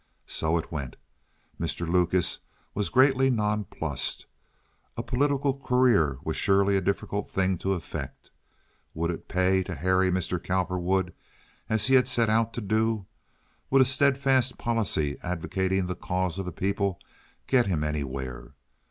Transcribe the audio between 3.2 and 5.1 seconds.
nonplussed. A